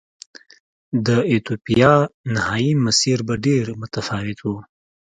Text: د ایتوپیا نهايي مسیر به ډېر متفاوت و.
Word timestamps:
د 1.05 1.07
ایتوپیا 1.31 1.93
نهايي 2.33 2.71
مسیر 2.85 3.17
به 3.27 3.35
ډېر 3.45 3.65
متفاوت 3.81 4.39
و. 4.43 4.49